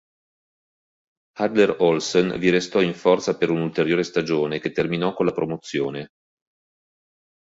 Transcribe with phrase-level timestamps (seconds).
[1.37, 6.07] Hadler-Olsen vi restò in forza per un'ulteriore stagione, che terminò con la promozione..